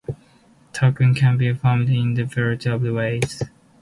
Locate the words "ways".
2.81-3.43